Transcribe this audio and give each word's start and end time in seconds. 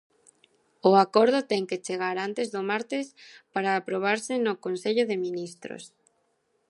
O 0.89 0.91
acordo 1.05 1.39
ten 1.51 1.63
que 1.69 1.81
chegar 1.85 2.15
antes 2.27 2.47
do 2.53 2.61
martes 2.71 3.05
para 3.53 3.69
aprobarse 3.81 4.33
no 4.45 4.53
Consello 4.65 5.03
de 5.09 5.15
Minsitros. 5.23 5.83